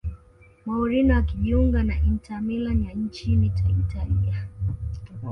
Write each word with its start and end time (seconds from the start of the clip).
mourinho 0.65 1.13
akajiunga 1.21 1.79
na 1.83 1.95
inter 2.09 2.41
milan 2.47 2.83
ya 2.83 2.93
nchini 2.93 3.45
italia 3.81 4.47